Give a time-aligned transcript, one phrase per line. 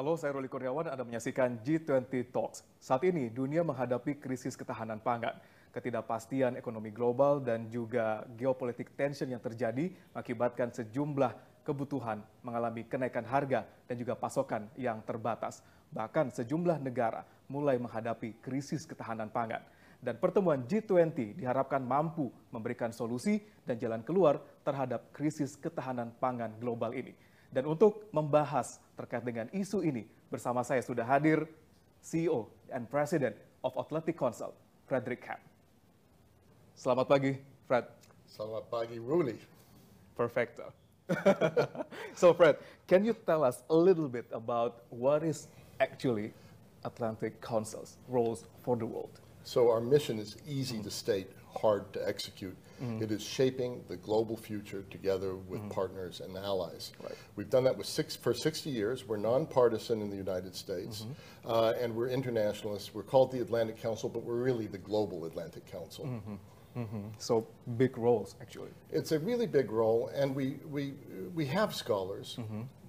[0.00, 2.64] Halo, saya Roli Kurniawan, Anda menyaksikan G20 Talks.
[2.80, 5.36] Saat ini, dunia menghadapi krisis ketahanan pangan.
[5.76, 13.68] Ketidakpastian ekonomi global dan juga geopolitik tension yang terjadi mengakibatkan sejumlah kebutuhan mengalami kenaikan harga
[13.84, 15.60] dan juga pasokan yang terbatas.
[15.92, 17.20] Bahkan sejumlah negara
[17.52, 19.60] mulai menghadapi krisis ketahanan pangan.
[20.00, 23.36] Dan pertemuan G20 diharapkan mampu memberikan solusi
[23.68, 27.12] dan jalan keluar terhadap krisis ketahanan pangan global ini.
[27.50, 31.50] Dan untuk membahas terkait dengan isu ini, bersama saya sudah hadir
[31.98, 33.34] CEO and President
[33.66, 34.54] of Athletic Council,
[34.86, 35.42] Frederick Camp.
[36.78, 37.34] Selamat pagi,
[37.66, 37.90] Fred.
[38.30, 39.34] Selamat pagi, Ruli.
[40.14, 40.70] Perfecto.
[42.14, 42.54] so, Fred,
[42.86, 45.50] can you tell us a little bit about what is
[45.82, 46.30] actually
[46.86, 49.18] Atlantic Council's roles for the world?
[49.44, 52.56] So our mission is easy to state, hard to execute.
[52.82, 53.02] Mm-hmm.
[53.02, 55.70] It is shaping the global future together with mm-hmm.
[55.70, 56.92] partners and allies.
[57.02, 57.12] Right.
[57.36, 59.06] We've done that with six, for 60 years.
[59.06, 61.50] We're nonpartisan in the United States, mm-hmm.
[61.50, 62.94] uh, and we're internationalists.
[62.94, 66.22] We're called the Atlantic Council, but we're really the global Atlantic Council.
[67.18, 68.70] So, big roles, actually.
[68.92, 70.94] It's a really big role, and we, we,
[71.34, 72.38] we have scholars,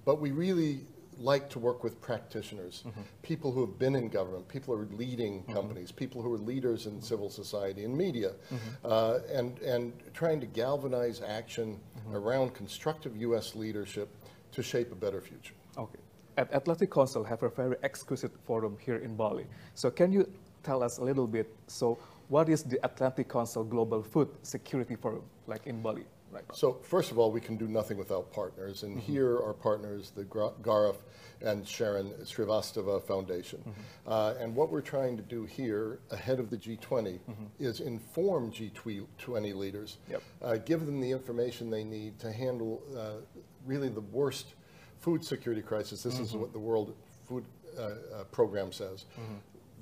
[0.04, 0.82] but we really
[1.18, 3.00] like to work with practitioners, mm-hmm.
[3.22, 5.52] people who have been in government, people who are leading mm-hmm.
[5.52, 8.56] companies, people who are leaders in civil society and media, mm-hmm.
[8.84, 11.78] uh, and, and trying to galvanize action
[12.12, 13.54] around constructive U.S.
[13.54, 14.08] leadership
[14.52, 15.54] to shape a better future.
[15.78, 15.98] Okay.
[16.36, 19.46] At Atlantic Council have a very exquisite forum here in Bali.
[19.74, 20.28] So can you
[20.62, 25.22] tell us a little bit, so what is the Atlantic Council Global Food Security Forum
[25.46, 26.44] like in Bali right?
[26.54, 30.24] So first of all, we can do nothing without partners, and here are partners, the
[30.24, 30.96] Gaurav
[31.42, 33.62] and Sharon Srivastava Foundation.
[34.06, 37.18] Uh, and what we're trying to do here, ahead of the G20,
[37.58, 40.22] is inform G20 leaders, Yep.
[40.40, 43.20] uh, give them the information they need to handle uh,
[43.66, 44.54] really the worst
[45.00, 46.02] food security crisis.
[46.02, 46.94] This is what the World
[47.26, 47.44] Food
[47.76, 49.04] uh, uh, Program says.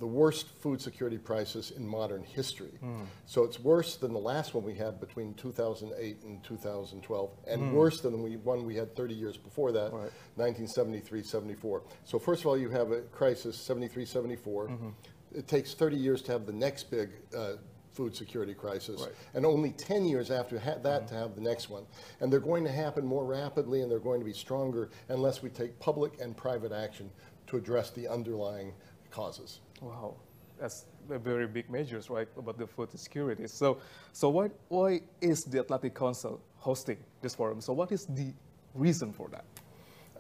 [0.01, 2.73] The worst food security crisis in modern history.
[2.81, 3.03] Hmm.
[3.27, 7.73] So it's worse than the last one we had between 2008 and 2012, and hmm.
[7.73, 10.11] worse than the one we had 30 years before that, Right.
[10.37, 11.83] 1973 74.
[12.05, 14.69] So, first of all, you have a crisis 73 74.
[14.69, 14.89] Mm-hmm.
[15.35, 17.53] It takes 30 years to have the next big uh,
[17.93, 19.13] food security crisis, Right.
[19.35, 21.07] and only 10 years after ha- that mm-hmm.
[21.09, 21.85] to have the next one.
[22.21, 25.51] And they're going to happen more rapidly and they're going to be stronger unless we
[25.51, 27.11] take public and private action
[27.49, 28.73] to address the underlying
[29.11, 29.61] causes.
[29.81, 30.17] Wow,
[30.59, 33.47] that's a very big measures, right, about the food security.
[33.47, 33.79] So,
[34.13, 37.61] so why, why is the Atlantic Council hosting this forum?
[37.61, 38.33] So what is the
[38.75, 39.45] reason for that?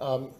[0.00, 0.30] Um,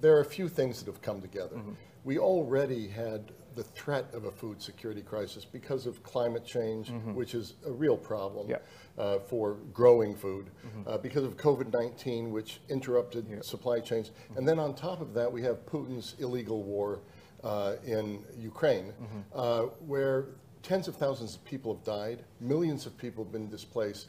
[0.00, 1.56] there are a few things that have come together.
[1.56, 1.72] Mm-hmm.
[2.04, 7.14] We already had the threat of a food security crisis because of climate change, mm-hmm.
[7.14, 8.58] which is a real problem Yeah.
[8.96, 11.02] uh, for growing food, uh, mm-hmm.
[11.02, 13.40] because of COVID 19, which interrupted Yeah.
[13.42, 14.12] supply chains.
[14.36, 17.00] And then on top of that, we have Putin's illegal war
[17.44, 18.92] uh, in Ukraine,
[19.34, 20.26] uh, where
[20.62, 24.08] tens of thousands of people have died, millions of people have been displaced.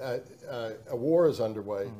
[0.00, 0.18] Uh,
[0.50, 1.90] uh, a war is underway.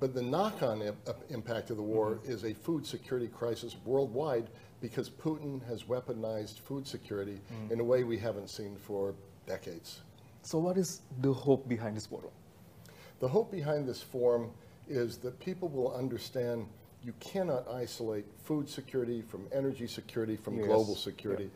[0.00, 4.48] But the knock-on im- uh, impact of the war is a food security crisis worldwide
[4.80, 7.40] because Putin has weaponized food security
[7.70, 9.14] in a way we haven't seen for
[9.46, 10.00] decades.
[10.42, 12.32] So what is the hope behind this forum?
[13.20, 14.50] The hope behind this forum
[14.88, 16.66] is that people will understand
[17.04, 20.66] you cannot isolate food security from energy security from Yes.
[20.66, 21.50] global security.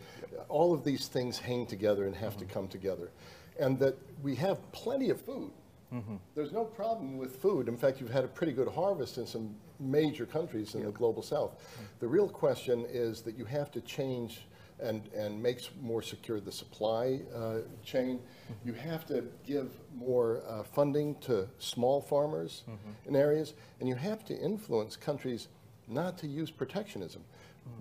[0.48, 2.52] All of these things hang together and have to mm-hmm.
[2.52, 3.10] come together.
[3.58, 5.50] And that we have plenty of food.
[5.92, 6.16] Mm-hmm.
[6.34, 7.66] There's no problem with food.
[7.66, 11.22] In fact, you've had a pretty good harvest in some major countries in the global
[11.22, 11.52] south.
[11.52, 11.84] Mm-hmm.
[12.00, 14.46] The real question is that you have to change
[14.80, 18.20] and, and make s- more secure the supply uh, chain.
[18.64, 22.62] You have to give more uh, funding to small farmers
[23.06, 25.48] in areas, and you have to influence countries
[25.88, 27.22] not to use protectionism.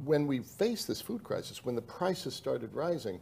[0.03, 3.19] When we faced this food crisis, when the prices started rising,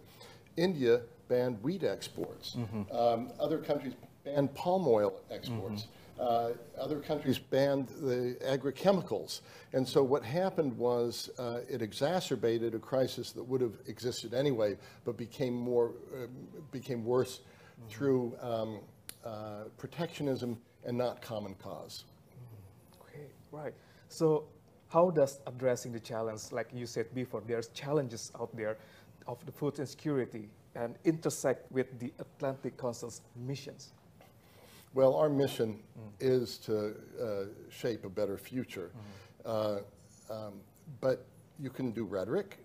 [0.57, 2.55] India banned wheat exports.
[2.91, 3.93] Um, other countries
[4.23, 5.87] banned palm oil exports.
[6.19, 9.41] Uh, other countries banned the agrochemicals.
[9.73, 14.77] And so what happened was uh, it exacerbated a crisis that would have existed anyway,
[15.03, 16.27] but became more uh,
[16.71, 17.41] became worse
[17.89, 18.79] through um,
[19.25, 22.05] uh, protectionism and not common cause.
[23.01, 23.73] Okay, right.
[24.07, 24.45] So
[24.87, 28.77] how does addressing the challenge, like you said before, there's challenges out there
[29.27, 33.91] of the food insecurity and intersect with the Atlantic Council's missions?
[34.95, 35.79] Well, our mission
[36.21, 37.25] is to uh,
[37.69, 38.91] shape a better future.
[39.45, 39.79] Uh,
[40.31, 40.53] um,
[41.01, 41.25] but
[41.59, 42.57] you can do rhetoric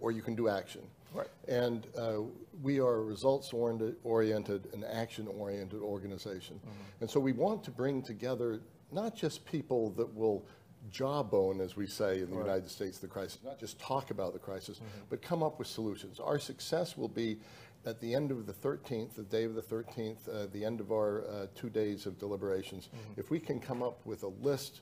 [0.00, 0.82] or you can do action.
[1.14, 1.28] Right.
[1.46, 2.22] And uh,
[2.60, 6.60] we are a results oriented, and action oriented organization.
[7.00, 8.60] And so we want to bring together
[8.90, 10.44] not just people that will
[10.90, 14.38] jawbone, as we say in the United States, the crisis, not just talk about the
[14.38, 16.18] crisis, but come up with solutions.
[16.18, 17.38] Our success will be
[17.86, 20.92] at the end of the 13th, the day of the 13th, uh, the end of
[20.92, 24.80] our uh, two days of deliberations, if we can come up with a list,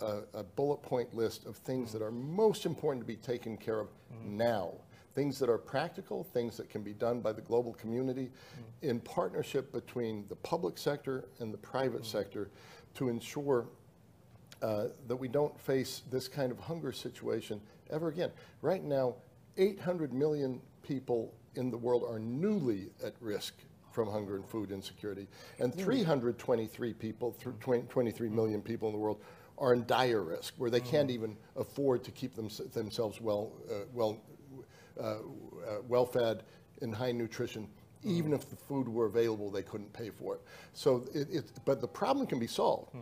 [0.00, 3.80] uh, a bullet point list of things that are most important to be taken care
[3.80, 3.88] of
[4.24, 4.72] now,
[5.14, 8.30] things that are practical, things that can be done by the global community
[8.82, 12.50] in partnership between the public sector and the private sector
[12.94, 13.66] to ensure
[14.62, 17.60] uh, that we don't face this kind of hunger situation
[17.90, 18.30] ever again.
[18.62, 19.16] Right now,
[19.56, 23.54] 800 million people in the world are newly at risk
[23.92, 25.26] from hunger and food insecurity,
[25.58, 29.20] and 323 people, 23 million people in the world
[29.58, 33.74] are in dire risk, where they can't even afford to keep them, themselves well, uh,
[33.92, 34.18] well,
[34.98, 35.16] uh, uh,
[35.88, 36.44] well-fed
[36.80, 37.68] in high nutrition.
[38.02, 40.40] Even if the food were available, they couldn't pay for it.
[40.72, 42.94] So, it, it, but the problem can be solved.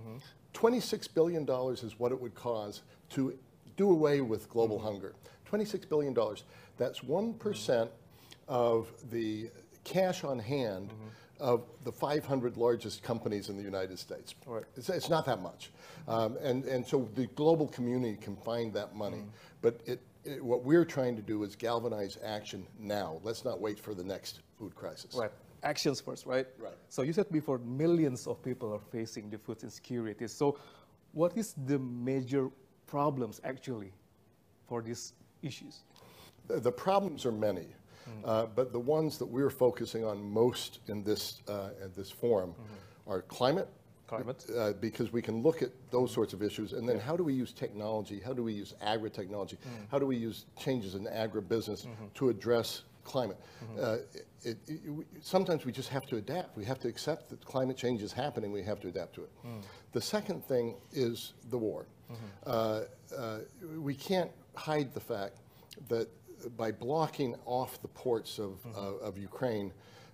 [0.54, 3.38] $26 billion is what it would cost to
[3.76, 5.14] do away with global hunger.
[5.48, 6.16] $26 billion.
[6.76, 7.88] That's 1%
[8.48, 9.50] of the
[9.84, 10.92] cash on hand
[11.40, 14.34] of the 500 largest companies in the United States.
[14.46, 14.64] Right.
[14.76, 15.70] It's, it's not that much.
[16.08, 19.22] Um, and, and so the global community can find that money.
[19.62, 23.20] But it, it, what we're trying to do is galvanize action now.
[23.22, 25.14] Let's not wait for the next food crisis.
[25.14, 25.30] Right.
[25.62, 26.46] Actions first, right?
[26.58, 26.74] Right.
[26.88, 30.26] So you said before millions of people are facing the food insecurity.
[30.28, 30.58] So
[31.12, 32.48] what is the major
[32.86, 33.92] problems actually
[34.68, 35.82] for these issues?
[36.46, 37.66] The the problems are many,
[38.24, 42.54] uh, but the ones that we're focusing on most in this, uh, in this forum
[43.06, 43.68] are climate.
[44.06, 44.42] Climate.
[44.56, 47.34] uh, because we can look at those sorts of issues, and then how do we
[47.34, 48.20] use technology?
[48.24, 49.58] How do we use agri-technology?
[49.90, 53.36] How do we use changes in agribusiness to address climate?
[53.78, 53.98] Uh,
[54.44, 56.56] it, it, we- sometimes we just have to adapt.
[56.56, 58.50] We have to accept that climate change is happening.
[58.50, 59.30] We have to adapt to it.
[59.92, 61.84] The second thing is the war.
[62.46, 62.84] Uh,
[63.14, 63.38] uh,
[63.76, 65.36] we can't hide the fact
[65.88, 66.08] that
[66.56, 69.72] by blocking off the ports of, uh, of Ukraine,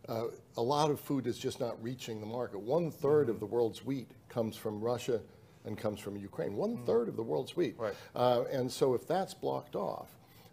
[0.08, 0.24] uh,
[0.56, 2.60] a lot of food is just not reaching the market.
[2.60, 5.20] One third of the world's wheat comes from Russia
[5.64, 6.56] and comes from Ukraine.
[6.56, 7.74] One third of the world's wheat.
[7.78, 7.94] Right.
[8.14, 10.08] Uh, and so if that's blocked off,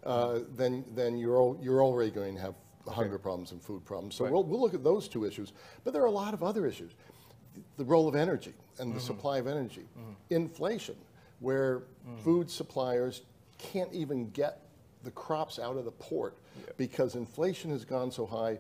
[0.06, 2.56] uh, then, then you're, al- you're already going to have
[2.88, 4.16] hunger problems and food problems.
[4.16, 4.34] So Right.
[4.34, 5.52] we'll, we'll look at those two issues.
[5.84, 6.94] But there are a lot of other issues.
[7.78, 9.86] The role of energy and the supply of energy.
[10.30, 10.96] Inflation,
[11.40, 11.84] where
[12.24, 13.24] food suppliers
[13.58, 14.62] can't even get
[15.04, 16.38] the crops out of the port
[16.78, 18.58] because inflation has gone so high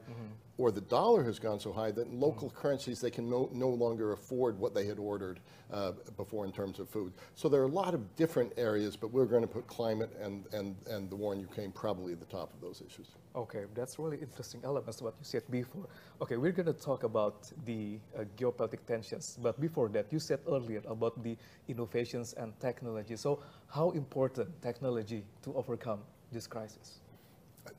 [0.61, 3.69] or the dollar has gone so high that in local currencies they can no, no
[3.69, 5.39] longer afford what they had ordered
[5.73, 7.13] uh, before in terms of food.
[7.33, 10.45] So there are a lot of different areas, but we're going to put climate and,
[10.53, 13.07] and, and the war in Ukraine probably at the top of those issues.
[13.35, 15.87] Okay, that's really interesting elements of what you said before.
[16.21, 20.39] Okay, we're going to talk about the uh, geopolitical tensions, but before that, you said
[20.47, 21.35] earlier about the
[21.69, 23.15] innovations and technology.
[23.15, 27.01] So, how important technology to overcome this crisis?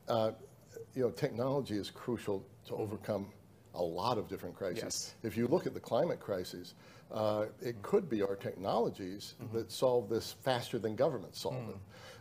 [0.07, 0.31] uh,
[0.95, 3.27] you know, technology is crucial to overcome
[3.75, 4.83] a lot of different crises.
[4.83, 5.15] Yes.
[5.23, 6.75] If you look at the climate crisis,
[7.11, 11.75] uh, it could be our technologies that solve this faster than governments solve it.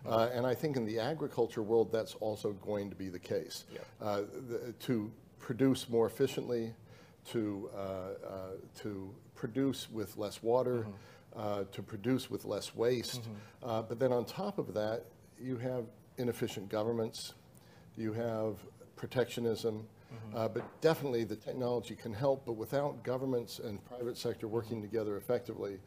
[0.06, 3.64] Uh, and I think in the agriculture world, that's also going to be the case.
[3.72, 3.80] Yeah.
[4.00, 6.72] Uh, the, to produce more efficiently,
[7.30, 8.10] to, uh, uh,
[8.82, 10.86] to produce with less water,
[11.36, 13.22] uh, to produce with less waste.
[13.62, 15.04] Uh, but then on top of that,
[15.40, 15.84] you have
[16.18, 17.34] inefficient governments,
[17.96, 18.56] you have
[18.96, 19.86] protectionism,
[20.34, 25.16] uh, but definitely the technology can help, but without governments and private sector working together
[25.16, 25.78] effectively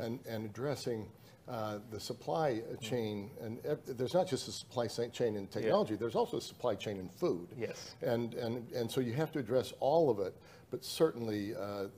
[0.00, 1.06] and, and addressing
[1.46, 6.14] uh, the supply chain, and ev- there's not just a supply chain in technology, there's
[6.14, 7.48] also a supply chain in food.
[7.58, 7.94] Yes.
[8.00, 10.34] And, and, and so you have to address all of it,
[10.70, 11.88] but certainly uh,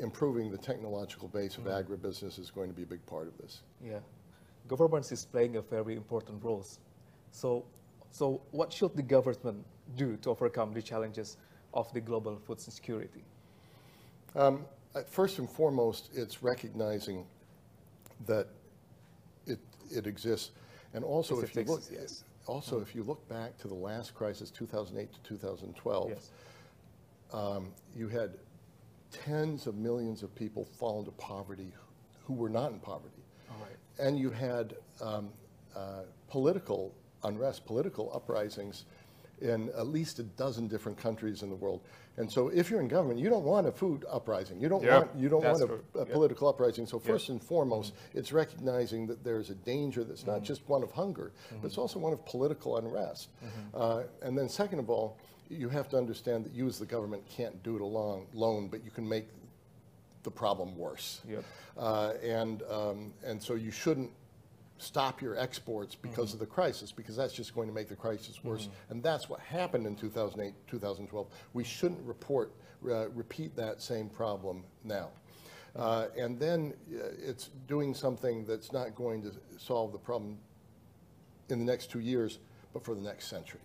[0.00, 3.60] improving the technological base of agribusiness is going to be a big part of this.
[3.80, 4.00] Yeah,
[4.66, 6.66] government is playing a very important role.
[7.32, 7.64] So,
[8.10, 9.64] so what should the government
[9.96, 11.36] do to overcome the challenges
[11.74, 13.24] of the global food security?
[14.34, 17.24] Um, uh, First and foremost, it's recognizing
[18.26, 18.48] that
[19.46, 19.58] it,
[19.90, 20.50] it exists.
[20.94, 22.24] And also, if it you look, yes.
[22.46, 26.30] also, if you look back to the last crisis, 2008 to 2012, Yes.
[27.32, 28.32] um, you had
[29.10, 31.72] tens of millions of people fall into poverty
[32.26, 33.22] who were not in poverty.
[33.50, 34.06] All right.
[34.06, 35.30] And you had um,
[35.76, 36.94] uh, political
[37.24, 38.84] unrest, political uprisings
[39.40, 41.80] in at least a dozen different countries in the world.
[42.16, 44.60] And so if you're in government, you don't want a food uprising.
[44.60, 46.12] You don't Yeah, want, you don't want a, a Yeah.
[46.12, 46.86] political uprising.
[46.86, 50.90] So first and foremost, it's recognizing that there's a danger that's not just one of
[50.90, 53.28] hunger, but it's also one of political unrest.
[53.72, 55.16] Uh, and then second of all,
[55.48, 58.84] you have to understand that you as the government can't do it alone, alone but
[58.84, 59.28] you can make
[60.24, 61.20] the problem worse.
[61.28, 61.44] Yep.
[61.76, 64.10] Uh, and, um, and so you shouldn't
[64.78, 68.42] stop your exports because of the crisis, because that's just going to make the crisis
[68.42, 68.68] worse.
[68.90, 71.26] And that's what happened in 2008, 2012.
[71.52, 72.52] We shouldn't report,
[72.88, 75.08] uh, repeat that same problem now.
[75.76, 80.38] Uh, and then uh, it's doing something that's not going to solve the problem
[81.50, 82.38] in the next two years,
[82.72, 83.60] but for the next century.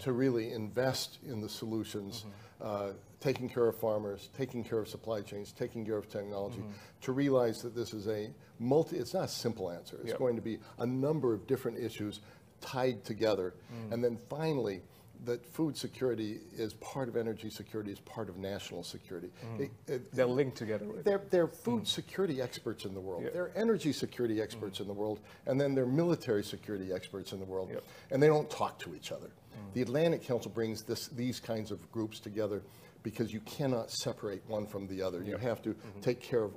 [0.00, 2.26] To really invest in the solutions,
[2.60, 2.90] uh,
[3.22, 6.62] taking care of farmers, taking care of supply chains, taking care of technology,
[7.00, 9.96] to realize that this is a multi, it's not a simple answer.
[10.00, 10.18] It's Yep.
[10.18, 12.20] going to be a number of different issues
[12.60, 13.54] tied together.
[13.92, 14.82] And then finally,
[15.24, 19.30] that food security is part of energy security, is part of national security.
[19.44, 19.60] Mm.
[19.60, 20.86] It- it- They're linked together.
[21.04, 21.54] They're, they're mm.
[21.54, 23.22] food security experts in the world.
[23.22, 23.30] Yeah.
[23.30, 24.82] They're energy security experts mm.
[24.82, 25.20] in the world.
[25.46, 27.70] And then they're military security experts in the world.
[27.70, 27.84] Yep.
[28.10, 29.30] And they don't talk to each other.
[29.74, 32.62] The Atlantic Council brings this, these kinds of groups together
[33.02, 35.22] because you cannot separate one from the other.
[35.22, 36.52] You have to take care of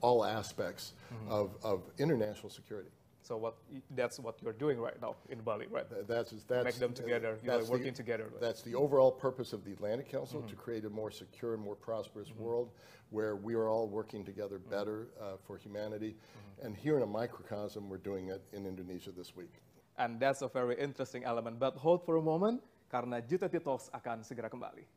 [0.00, 0.94] all aspects
[1.28, 2.90] of, of international security.
[3.22, 3.56] So what
[3.90, 5.84] that's what you're doing right now in Bali, right?
[5.90, 6.64] Th- That's, that's.
[6.64, 8.24] Make them together, you know, that's the- working together.
[8.32, 8.40] Mm-hmm.
[8.40, 11.76] That's the overall purpose of the Atlantic Council, to create a more secure and more
[11.76, 12.70] prosperous world
[13.10, 14.70] where we are all working together Mm-hmm.
[14.70, 16.16] better uh, for humanity.
[16.62, 19.52] And here in a microcosm, we're doing it in Indonesia this week.
[19.98, 21.58] And that's a very interesting element.
[21.58, 24.88] But hold for a moment, karena G20 Talks akan segera kembali.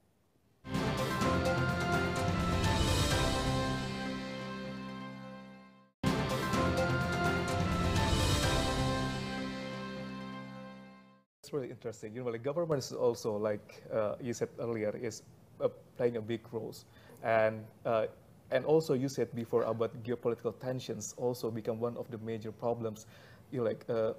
[11.51, 12.15] Really interesting.
[12.15, 15.21] You know, like government is also like uh, you said earlier is
[15.59, 15.67] uh,
[15.97, 16.73] playing a big role,
[17.23, 18.05] and uh,
[18.51, 23.05] and also you said before about geopolitical tensions also become one of the major problems,
[23.51, 24.13] you know, like uh,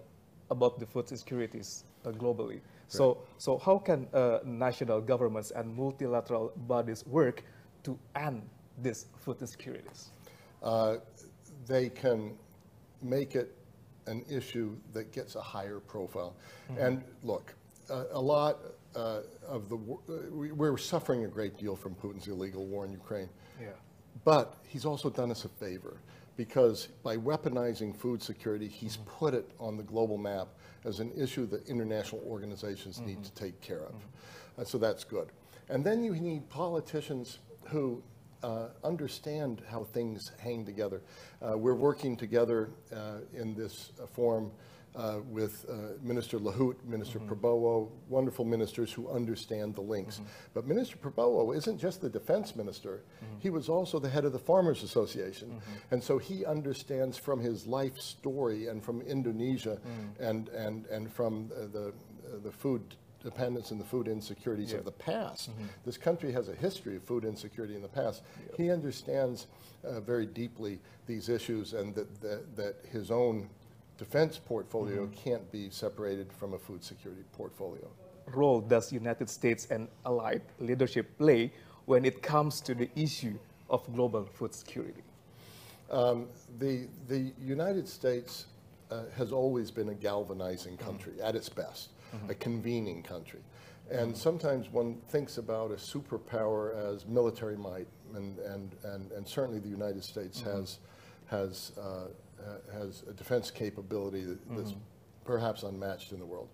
[0.50, 2.60] about the food insecurities uh, globally.
[2.88, 7.44] So so how can uh, national governments and multilateral bodies work
[7.84, 8.42] to end
[8.82, 10.10] these food insecurities?
[10.62, 10.96] Uh,
[11.66, 12.36] They can
[13.00, 13.54] make it
[14.06, 16.34] an issue that gets a higher profile.
[16.78, 17.54] And look,
[17.90, 18.58] uh, a lot
[18.94, 22.92] uh, of the, uh, we- we're suffering a great deal from Putin's illegal war in
[22.92, 23.28] Ukraine.
[23.60, 23.68] Yeah.
[24.24, 25.96] But he's also done us a favor
[26.36, 30.48] because by weaponizing food security, he's put it on the global map
[30.84, 33.94] as an issue that international organizations need to take care of.
[34.58, 35.28] Uh, so that's good.
[35.68, 38.02] And then you need politicians who
[38.42, 41.02] uh, understand how things hang together.
[41.40, 44.50] Uh, we're working together uh, in this uh, forum
[44.94, 50.20] uh, with uh, Minister Luhut, Minister Prabowo, wonderful ministers who understand the links.
[50.52, 53.02] But Minister Prabowo isn't just the defense minister,
[53.38, 55.62] he was also the head of the Farmers Association.
[55.90, 59.78] And so he understands from his life story and from Indonesia
[60.20, 61.94] and, and, and from the,
[62.42, 65.50] the food dependence and the food insecurities of the past.
[65.84, 68.22] This country has a history of food insecurity in the past.
[68.56, 69.46] He understands
[69.84, 73.48] uh, very deeply these issues and that, that, that his own
[73.98, 77.88] defense portfolio can't be separated from a food security portfolio.
[78.26, 81.52] role does the United States and allied leadership play
[81.86, 83.38] when it comes to the issue
[83.68, 85.02] of global food security?
[85.90, 88.46] Um, the, the United States
[88.90, 91.90] uh, has always been a galvanizing country at its best,
[92.28, 93.40] a convening country.
[93.90, 99.58] And sometimes one thinks about a superpower as military might, and, and, and, and certainly
[99.60, 100.78] the United States has,
[101.26, 102.06] has, uh,
[102.72, 104.74] has a defense capability that- that's
[105.24, 106.48] perhaps unmatched in the world.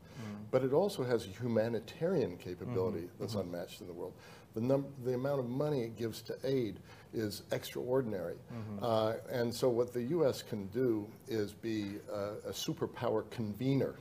[0.51, 4.13] But it also has a humanitarian capability that's unmatched in the world.
[4.55, 6.81] The, num- the amount of money it gives to aid
[7.15, 8.35] is extraordinary.
[8.83, 10.43] Uh, and so, what the U.S.
[10.43, 13.95] can do is be uh, a superpower convener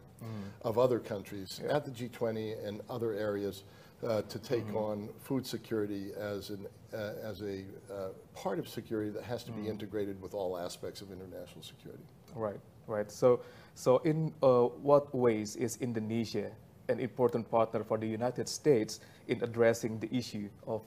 [0.62, 3.64] of other countries at the G20 and other areas
[4.06, 9.10] uh, to take on food security as, an, uh, as a uh, part of security
[9.10, 12.04] that has to be integrated with all aspects of international security.
[12.36, 13.12] Right, right.
[13.12, 13.42] So,
[13.76, 16.52] so in uh, what ways is Indonesia
[16.90, 20.82] an important partner for the United States in addressing the issue of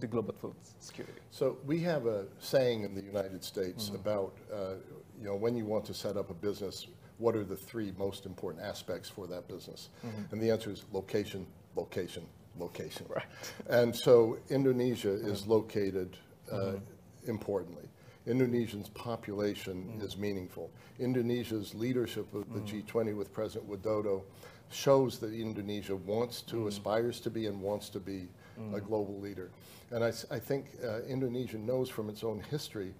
[0.00, 1.20] the global food security?
[1.30, 4.74] So we have a saying in the United States about, uh,
[5.20, 8.26] you know, when you want to set up a business, what are the three most
[8.26, 9.88] important aspects for that business?
[10.04, 10.32] Mm-hmm.
[10.32, 12.26] And the answer is location, location,
[12.58, 13.06] location.
[13.08, 13.24] Right.
[13.68, 16.16] And so Indonesia is located
[16.50, 17.30] uh, mm-hmm.
[17.30, 17.88] importantly.
[18.26, 20.04] Indonesia's population mm.
[20.04, 20.70] is meaningful.
[20.98, 22.86] Indonesia's leadership of the mm.
[22.86, 24.22] G20 with President Widodo
[24.70, 26.68] shows that Indonesia wants to, mm.
[26.68, 28.28] aspires to be, and wants to be
[28.74, 29.50] a global leader.
[29.90, 32.94] And I think uh, Indonesia knows from its own history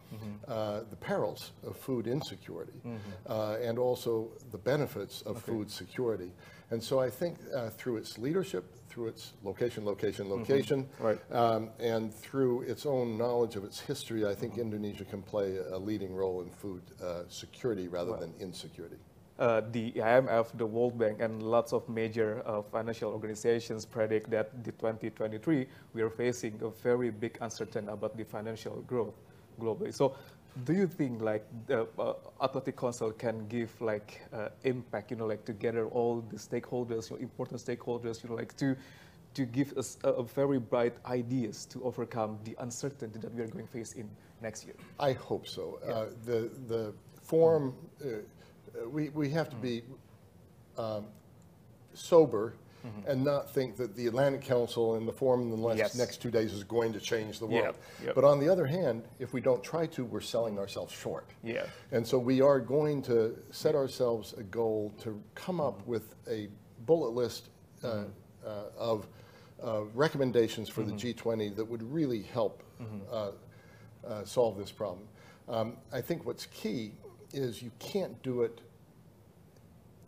[0.46, 2.80] uh, the perils of food insecurity
[3.28, 6.30] uh, and also the benefits of food security.
[6.70, 11.18] And so I think uh, through its leadership, through its location, location, location, Right.
[11.32, 15.78] um, and through its own knowledge of its history, I think Indonesia can play a
[15.78, 18.96] leading role in food uh, security rather than insecurity.
[19.36, 24.62] Uh, the IMF, the World Bank, and lots of major uh, financial organizations predict that
[24.62, 29.14] the 2023 we are facing a very big uncertainty about the financial growth
[29.60, 29.92] globally.
[29.92, 30.14] So,
[30.64, 35.26] do you think like the uh, Atlantic Council can give like uh, impact, you know,
[35.26, 38.76] like together all the stakeholders, you know, important stakeholders, you know, like to
[39.34, 43.48] to give us a, a very bright ideas to overcome the uncertainty that we are
[43.48, 44.08] going to face in
[44.40, 44.74] next year?
[45.00, 45.80] I hope so.
[45.84, 47.74] Uh, the the forum,
[48.04, 48.12] uh, uh,
[48.90, 49.82] we we have to be
[50.76, 51.06] um,
[51.94, 52.54] sober
[53.06, 55.94] and not think that the Atlantic Council and the forum in the next, Yes.
[55.96, 57.76] next two days is going to change the world.
[58.04, 58.14] yep.
[58.14, 61.30] But on the other hand, if we don't try to, we're selling ourselves short.
[61.42, 61.64] Yeah.
[61.92, 66.48] And so we are going to set ourselves a goal to come up with a
[66.84, 67.48] bullet list
[67.82, 68.02] uh,
[68.46, 69.06] uh, of
[69.64, 72.62] uh, recommendations for the G20 that would really help
[73.10, 73.30] uh,
[74.06, 75.08] uh, solve this problem.
[75.48, 76.92] Um, I think what's key
[77.34, 78.60] is you can't do it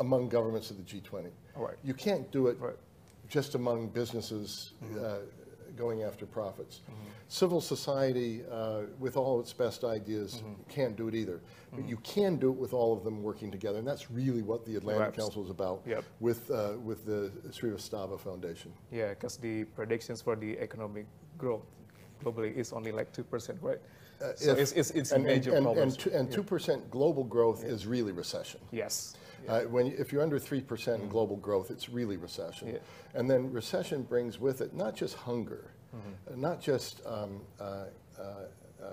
[0.00, 1.30] among governments of the G20.
[1.56, 1.76] Right.
[1.82, 2.76] You can't do it Right.
[3.28, 5.18] just among businesses uh,
[5.76, 6.80] going after profits.
[7.28, 11.40] Civil society, uh, with all its best ideas, can't do it either.
[11.72, 14.64] But you can do it with all of them working together, and that's really what
[14.64, 15.14] the Atlantic Right.
[15.16, 16.04] Council is about Yep.
[16.20, 18.72] with, uh, with the Srivastava Foundation.
[18.92, 21.06] Yeah, because the predictions for the economic
[21.36, 21.64] growth
[22.22, 23.80] globally is only like 2%, right?
[24.36, 25.88] So If- it's, it's, it's a and- major and, problem.
[25.88, 28.60] And, two- and 2% global growth is really recession.
[28.72, 29.14] yes.
[29.48, 32.66] Uh, when, if you're under 3% in global growth, it's really recession.
[32.66, 32.78] Yeah.
[33.14, 36.32] And then recession brings with it not just hunger, Mm-hmm.
[36.32, 37.84] uh, not just um, uh,
[38.18, 38.22] uh,
[38.82, 38.86] uh,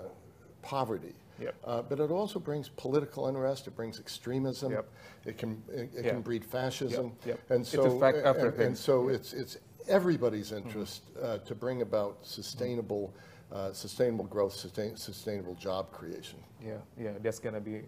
[0.62, 1.54] poverty, Yep.
[1.64, 4.88] uh, but it also brings political unrest, it brings extremism, Yep.
[5.26, 6.10] it can, it, it Yeah.
[6.12, 7.12] can breed fascism.
[7.26, 7.40] yep.
[7.50, 8.54] And so, and-.
[8.60, 9.56] And so it's, it's
[9.88, 10.68] everybody's Mm-hmm.
[10.68, 13.12] interest uh, to bring about sustainable,
[13.52, 16.38] uh, sustainable growth, sustain, sustainable job creation.
[16.64, 17.82] Yeah, yeah, that's gonna be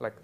[0.00, 0.14] like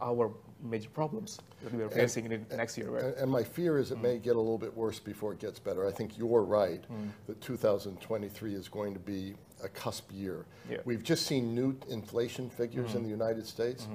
[0.00, 0.30] our
[0.62, 3.04] major problems that we are facing in the next year, right?
[3.04, 5.58] And, and my fear is it may get a little bit worse before it gets
[5.58, 5.86] better.
[5.86, 6.82] I think you're right
[7.26, 10.46] that 2023 is going to be a cusp year.
[10.70, 10.78] Yeah.
[10.84, 13.86] We've just seen new inflation figures in the United States.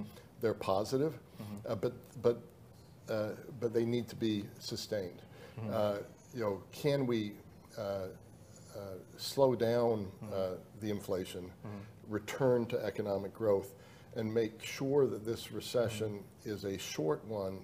[0.41, 1.17] They're positive,
[1.67, 2.41] uh, but but
[3.09, 3.29] uh,
[3.59, 5.21] but they need to be sustained.
[5.71, 5.97] Uh,
[6.33, 7.33] you know, can we
[7.77, 8.07] uh,
[9.17, 11.51] slow down uh, the inflation,
[12.07, 13.73] return to economic growth,
[14.15, 17.59] and make sure that this recession is a short one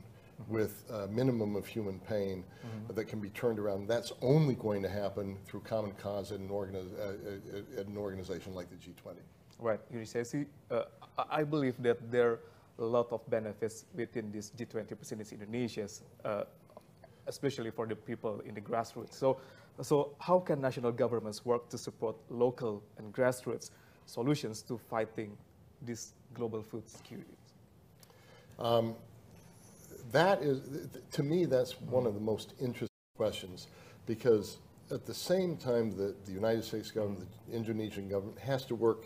[0.48, 2.43] with a minimum of human pain
[2.93, 3.88] that can be turned around.
[3.88, 8.67] That's only going to happen through common cause at an, uh, uh, an organization like
[8.69, 9.17] the G20.
[9.60, 10.84] Right, Yurisesi, uh,
[11.30, 12.39] I believe that there are
[12.80, 15.88] a lot of benefits within this G20 presidency in Indonesia,
[16.24, 16.43] uh,
[17.28, 19.13] especially for the people in the grassroots.
[19.13, 19.38] So,
[19.81, 23.71] so how can national governments work to support local and grassroots
[24.05, 25.37] solutions to fighting
[25.81, 27.35] this global food security?
[30.11, 30.61] That is,
[31.11, 33.67] to me, that's one of the most interesting questions
[34.05, 34.57] because
[34.91, 39.05] at the same time that the United States government, the Indonesian government has to work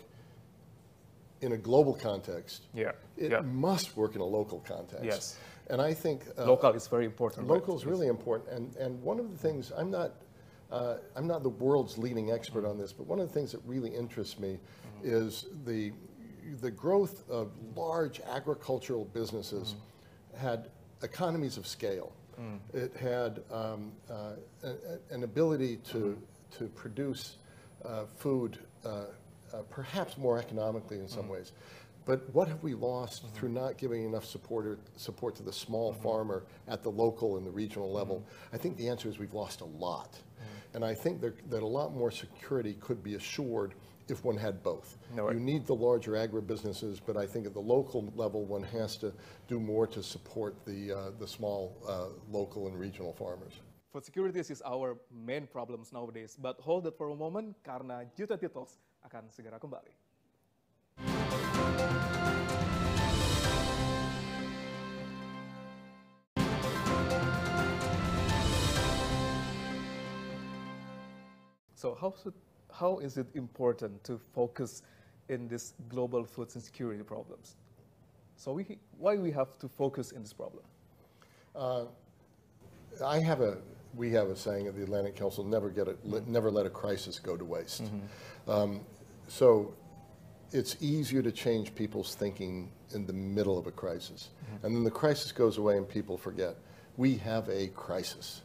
[1.42, 3.40] in a global context, Yeah, it yeah.
[3.40, 5.04] must work in a local context.
[5.04, 5.36] Yes.
[5.68, 7.46] And I think uh, Local is very important.
[7.46, 7.54] right?
[7.54, 10.12] Local is really important, and, and one of the things, I'm not,
[10.70, 13.60] uh, I'm not the world's leading expert on this, but one of the things that
[13.64, 14.58] really interests me
[15.02, 15.92] is the,
[16.60, 19.76] the growth of large agricultural businesses
[20.36, 20.68] had
[21.02, 22.12] economies of scale.
[22.72, 24.32] It had um, uh,
[25.10, 26.20] an ability to,
[26.58, 27.36] to produce
[27.84, 29.04] uh, food uh,
[29.52, 31.52] uh, perhaps more economically in some ways.
[32.06, 35.92] But what have we lost through not giving enough support, or, support to the small
[35.92, 38.24] farmer at the local and the regional level?
[38.52, 40.18] I think the answer is we've lost a lot.
[40.74, 43.74] And I think that, that a lot more security could be assured
[44.08, 44.98] if one had both.
[45.14, 45.34] No, right.
[45.34, 49.12] You need the larger agribusinesses, but I think at the local level, one has to
[49.48, 53.54] do more to support the, uh, the small uh, local and regional farmers.
[53.92, 56.36] Food security is our main problems nowadays.
[56.36, 58.50] But hold it for a moment karena G20
[59.06, 60.03] akan segera kembali.
[71.84, 72.32] So how, should,
[72.72, 74.84] how is it important to focus
[75.28, 77.56] in this global food insecurity problems?
[78.36, 80.64] So we, why we have to focus in this problem?
[81.54, 81.84] Uh,
[83.04, 83.58] I have a,
[83.94, 86.12] we have a saying at the Atlantic Council, never get a, mm-hmm.
[86.12, 87.82] let- never let a crisis go to waste.
[87.84, 88.50] Mm-hmm.
[88.50, 88.80] Um,
[89.28, 89.74] so
[90.52, 94.30] it's easier to change people's thinking in the middle of a crisis.
[94.30, 94.66] Mm-hmm.
[94.66, 96.56] And then the crisis goes away and people forget.
[96.96, 98.40] We have a crisis.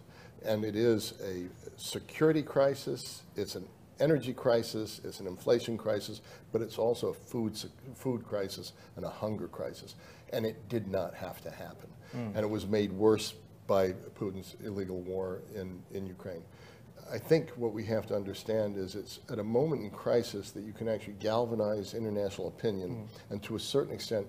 [0.45, 1.47] And it is a
[1.77, 3.67] security crisis, it's an
[3.99, 6.21] energy crisis, it's an inflation crisis,
[6.51, 7.57] but it's also a food,
[7.95, 9.95] food crisis and a hunger crisis.
[10.31, 11.89] And it did not have to happen.
[12.11, 12.27] Hmm.
[12.35, 13.33] And it was made worse
[13.67, 16.43] by Putin's illegal war in, in Ukraine.
[17.11, 20.63] I think what we have to understand is it's at a moment in crisis that
[20.63, 23.33] you can actually galvanize international opinion hmm.
[23.33, 24.27] and to a certain extent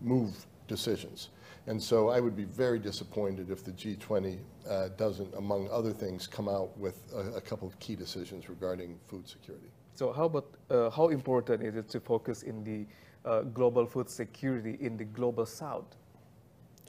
[0.00, 1.28] move decisions.
[1.66, 6.26] And so I would be very disappointed if the G20 uh, doesn't, among other things,
[6.26, 9.68] come out with a, a couple of key decisions regarding food security.
[9.94, 12.86] So how about uh, how important is it to focus in the
[13.28, 15.96] uh, global food security in the global south?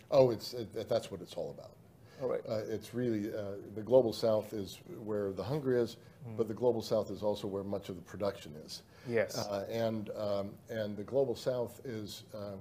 [0.10, 1.72] Oh, it's, it, that's what it's all about.
[2.22, 2.42] All right.
[2.48, 5.98] Uh, it's really, uh, the global south is where the hunger is,
[6.38, 8.84] but the global south is also where much of the production is.
[9.10, 9.38] Yes.
[9.38, 12.58] Uh, and, um, and the global south is, uh,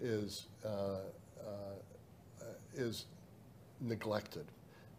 [0.00, 1.00] is, uh,
[2.74, 3.06] is
[3.80, 4.46] neglected.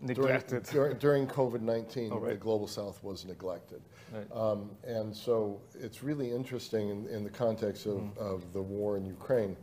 [0.01, 0.63] Neglected.
[0.63, 3.82] During, during COVID-19, All the global south was neglected.
[4.13, 4.27] Right.
[4.32, 8.19] Um, And so it's really interesting in, in the context of, Mm-hmm.
[8.19, 9.56] of the war in Ukraine.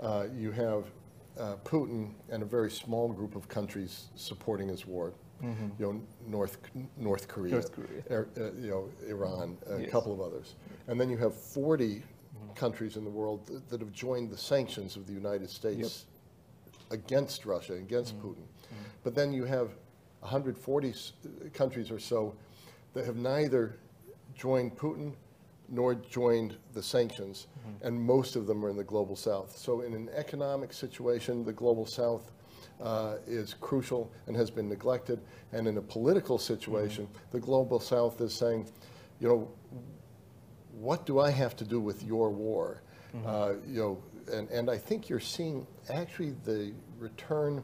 [0.00, 0.84] Uh, You have
[1.38, 5.12] uh, Putin and a very small group of countries supporting his war.
[5.42, 6.56] You know, North,
[6.96, 7.52] North Korea.
[7.52, 7.60] Mm-hmm.
[7.60, 8.02] North Korea.
[8.10, 9.90] Er- uh, You know, Iran, a Yes.
[9.90, 10.54] couple of others.
[10.88, 12.02] And then you have 40
[12.54, 16.06] countries in the world that- that have joined the sanctions of the United States
[16.90, 18.22] against Russia, against mm.
[18.22, 18.42] Putin.
[18.42, 18.76] Mm.
[19.04, 19.70] But then you have
[20.20, 21.12] 140 s-
[21.52, 22.34] countries or so
[22.94, 23.78] that have neither
[24.34, 25.14] joined Putin
[25.68, 27.86] nor joined the sanctions, mm-hmm.
[27.86, 29.56] and most of them are in the global south.
[29.56, 32.30] So in an economic situation, the global south
[32.80, 35.20] uh, is crucial and has been neglected.
[35.52, 37.18] And in a political situation, mm-hmm.
[37.32, 38.68] the global south is saying,
[39.20, 39.50] you know,
[40.78, 42.82] what do I have to do with your war?
[43.14, 43.26] Mm-hmm.
[43.26, 47.62] Uh, you know, and, and I think you're seeing actually the return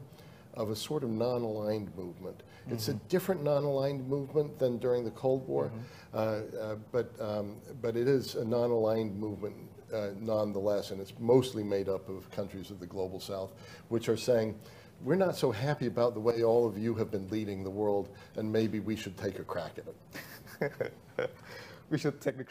[0.53, 2.43] of a sort of non-aligned movement.
[2.69, 5.71] It's a different non-aligned movement than during the Cold War,
[6.13, 9.55] uh, uh, but um, but it is a non-aligned movement
[9.93, 13.53] uh, nonetheless, and it's mostly made up of countries of the global South,
[13.89, 14.55] which are saying.
[15.03, 18.07] We're not so happy about the way all of you have been leading the world,
[18.37, 20.93] and maybe we should take a crack at it.
[21.93, 22.45] we should take the.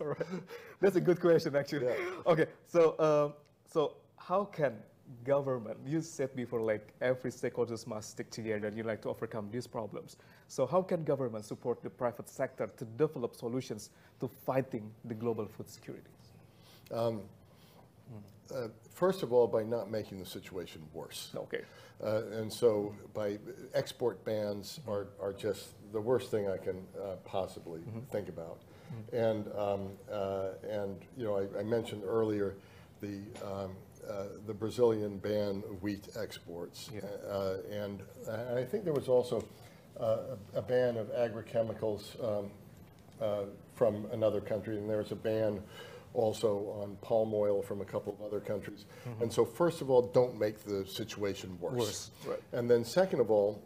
[0.00, 0.26] All right.
[0.80, 1.86] That's a good question, actually.
[1.86, 2.32] Yeah.
[2.32, 3.34] Okay, so um,
[3.66, 4.74] so how can
[5.24, 5.78] government?
[5.84, 8.68] You said before, like every stakeholders must stick together.
[8.68, 10.16] and You like to overcome these problems.
[10.46, 15.46] So how can government support the private sector to develop solutions to fighting the global
[15.46, 16.10] food security?
[16.92, 17.12] Uh,
[18.92, 21.30] First of all, by not making the situation worse.
[21.34, 21.62] Okay.
[22.04, 23.38] Uh, And so by,
[23.74, 28.58] export bans are, are just the worst thing I can uh, possibly think about.
[29.12, 32.54] And, um, uh, and, you know, I, I mentioned earlier
[33.00, 33.70] the, um,
[34.08, 36.90] uh, the Brazilian ban of wheat exports.
[36.92, 37.00] Yeah.
[37.28, 39.44] Uh, And I I think there was also
[40.00, 42.50] uh, a ban of agrochemicals um,
[43.20, 45.62] uh, from another country, and there was a ban
[46.14, 46.50] also
[46.82, 48.84] on palm oil from a couple of other countries.
[49.20, 51.78] And so first of all, don't make the situation worse.
[51.78, 52.42] Worse, right.
[52.52, 53.62] And then second of all,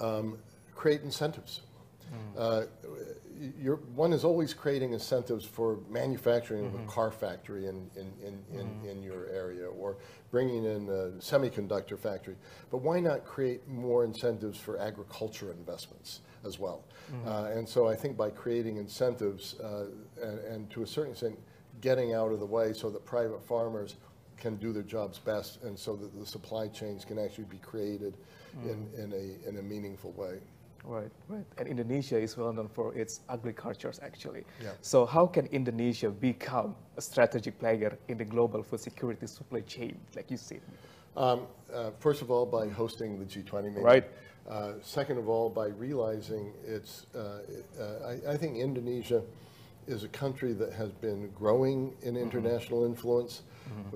[0.00, 0.38] um,
[0.78, 1.62] create incentives.
[2.38, 2.62] Uh,
[3.60, 8.58] you're, one is always creating incentives for manufacturing of a car factory in, in, in,
[8.58, 9.96] in, in your area or
[10.30, 12.36] bringing in a semiconductor factory.
[12.70, 16.84] But why not create more incentives for agriculture investments as well?
[17.26, 19.86] Uh, and so I think by creating incentives uh,
[20.22, 21.38] and, and to a certain extent
[21.80, 23.96] getting out of the way so that private farmers
[24.36, 28.14] can do their jobs best and so that the supply chains can actually be created
[28.64, 30.38] in, in, a, in a meaningful way.
[30.88, 31.44] Right, right.
[31.58, 34.44] And Indonesia is well known for its agricultures, actually.
[34.62, 34.70] Yeah.
[34.80, 39.98] So how can Indonesia become a strategic player in the global food security supply chain,
[40.16, 40.62] like you said?
[41.14, 43.82] Um, uh, First of all, by hosting the G20 meeting.
[43.82, 44.04] Right.
[44.48, 47.40] Uh, Second of all, by realizing it's, uh,
[47.78, 49.22] uh, I I think Indonesia
[49.86, 53.42] is a country that has been growing in international influence,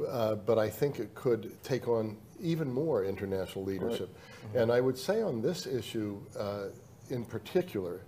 [0.09, 4.09] uh, but I think it could take on even more international leadership.
[4.55, 6.69] And I would say on this issue uh,
[7.13, 8.01] in particular,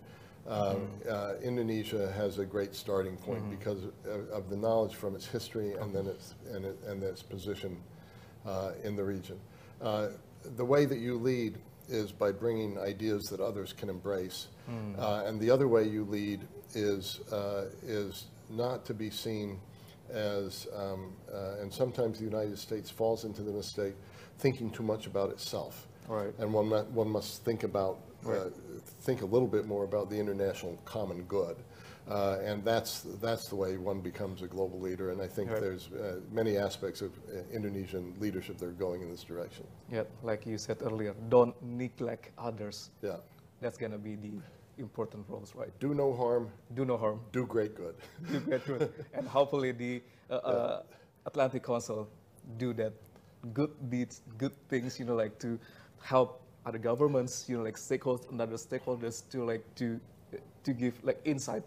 [0.47, 0.77] uh,
[1.09, 5.73] uh, Indonesia has a great starting point because of- of the knowledge from its history
[5.75, 7.81] and then its, and it- and its position
[8.47, 9.39] uh, in the region.
[9.81, 10.09] Uh,
[10.57, 11.57] The way that you lead
[11.89, 14.49] is by bringing ideas that others can embrace.
[14.99, 19.59] Uh, And the other way you lead is, uh, is not to be seen
[20.11, 23.95] as, um, uh, and sometimes the United States falls into the mistake,
[24.39, 25.89] thinking too much about itself.
[26.07, 26.35] Right.
[26.39, 28.51] And one, one must think about, uh,
[29.03, 31.57] think a little bit more about the international common good.
[32.09, 35.11] Uh, and that's, that's the way one becomes a global leader.
[35.11, 35.61] And I think Right.
[35.61, 39.67] there's uh, many aspects of uh, Indonesian leadership that are going in this direction.
[39.91, 42.91] Yeah, like you said earlier, don't neglect others.
[43.03, 43.17] Yeah.
[43.63, 44.33] That's gonna be the
[44.77, 45.71] important roles, right?
[45.81, 47.95] Do no harm, Do no harm, do great good.
[48.31, 50.83] do great good, and hopefully the uh, uh,
[51.25, 52.09] Atlantic Council
[52.59, 52.93] do that
[53.55, 55.59] good deeds, good things, you know, like to
[56.03, 60.01] help other governments, you know, like stakeholders and other stakeholders to like to
[60.65, 61.63] to give like insight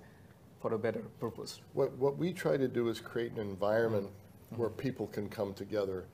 [0.60, 1.62] for a better purpose.
[1.74, 4.10] What, what we try to do is create an environment
[4.56, 6.06] where people can come together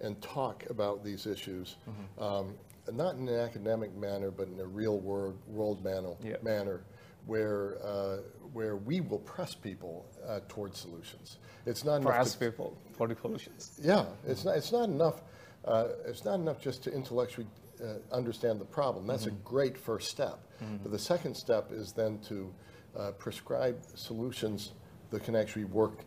[0.00, 1.76] and talk about these issues,
[2.18, 2.54] um,
[2.92, 6.36] not in an academic manner, but in a real world, world manner, Yeah.
[6.42, 6.80] manner
[7.26, 8.16] where, uh,
[8.54, 11.36] where we will press people uh, towards solutions.
[11.66, 13.78] It's not us to- people, for the solutions.
[13.82, 15.20] yeah, it's not, it's not enough,
[15.66, 17.46] uh, it's not enough just to intellectually
[17.82, 19.06] uh, understand the problem.
[19.06, 20.38] That's a great first step.
[20.82, 22.52] But the second step is then to
[22.98, 24.72] uh, prescribe solutions
[25.10, 26.04] that can actually work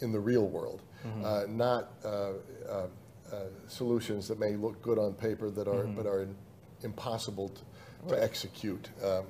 [0.00, 0.82] in the real world,
[1.24, 2.86] uh, not uh, uh,
[3.32, 3.36] uh,
[3.68, 6.26] solutions that may look good on paper that are, but are
[6.82, 7.62] impossible to,
[8.14, 9.24] to execute um,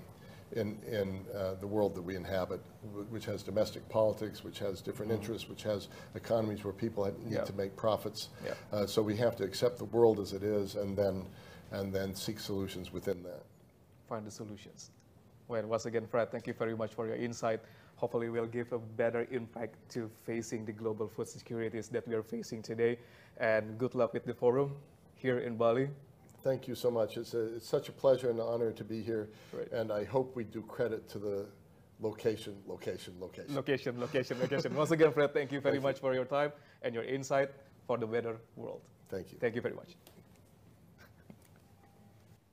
[0.53, 2.61] in, in uh, the world that we inhabit,
[3.09, 7.45] which has domestic politics, which has different interests, which has economies where people need Yeah.
[7.45, 8.29] to make profits.
[8.45, 8.55] Yeah.
[8.73, 11.25] Uh, so we have to accept the world as it is and then,
[11.71, 13.43] and then seek solutions within that.
[14.09, 14.91] find the solutions.
[15.49, 17.61] Well, once again, Fred, thank you very much for your insight.
[17.97, 22.23] Hopefully, we'll give a better impact to facing the global food securities that we are
[22.23, 22.99] facing today.
[23.39, 24.75] And good luck with the forum
[25.15, 25.89] here in Bali.
[26.43, 27.17] Thank you so much.
[27.19, 29.29] It's, a, it's such a pleasure and honor to be here.
[29.53, 29.71] Great.
[29.73, 31.47] And I hope we do credit to the
[32.01, 33.55] location, location, location.
[33.55, 34.75] Location, location, location.
[34.75, 35.89] Once again, Fred, thank you very Thank you.
[35.89, 36.53] much for your time
[36.83, 37.51] and your insight
[37.87, 38.81] for the better world.
[39.11, 39.39] Thank you.
[39.39, 39.97] Thank you very much.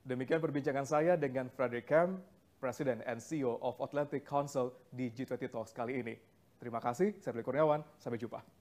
[0.08, 2.16] Demikian perbincangan saya dengan Frederick Kam,
[2.56, 6.16] Presiden and CEO of Atlantic Council di G20 Talks kali ini.
[6.56, 8.57] Terima kasih, saya Beli Kurniawan, sampai jumpa.